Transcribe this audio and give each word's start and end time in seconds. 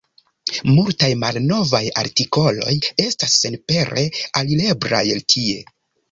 Multaj 0.67 1.09
malnovaj 1.23 1.81
artikoloj 2.03 2.73
estas 3.05 3.35
senpere 3.41 4.07
alireblaj 4.41 5.03
tie. 5.35 5.61